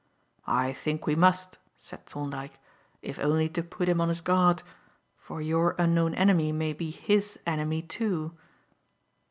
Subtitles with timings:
[0.47, 2.57] "I think we must," said Thorndyke,
[3.03, 4.63] "if only to put him on his guard;
[5.15, 8.35] for your unknown enemy may be his enemy, too."